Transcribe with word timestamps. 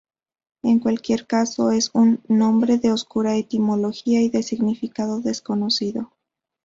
En 0.63 0.79
cualquier 0.79 1.27
caso 1.27 1.69
es 1.69 1.91
un 1.93 2.23
nombre 2.27 2.79
de 2.79 2.91
oscura 2.91 3.35
etimología 3.35 4.19
y 4.23 4.29
de 4.29 4.41
significado 4.41 5.19
desconocido. 5.21 6.11